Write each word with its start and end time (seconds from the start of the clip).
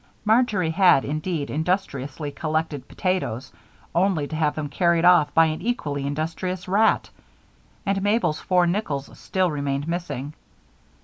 Marjory 0.25 0.71
had, 0.71 1.05
indeed, 1.05 1.51
industriously 1.51 2.31
collected 2.31 2.87
potatoes, 2.87 3.51
only 3.93 4.27
to 4.27 4.35
have 4.35 4.55
them 4.55 4.67
carried 4.67 5.05
off 5.05 5.31
by 5.35 5.45
an 5.45 5.61
equally 5.61 6.07
industrious 6.07 6.67
rat; 6.67 7.11
and 7.85 8.01
Mabel's 8.01 8.39
four 8.39 8.65
nickels 8.65 9.11
still 9.19 9.51
remained 9.51 9.87
missing. 9.87 10.33